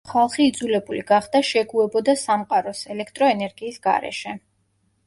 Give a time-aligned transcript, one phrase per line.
[0.11, 4.37] ხალხი იძულებული გახდა შეგუებოდა სამყაროს, ელექტროენერგიის გარეშე.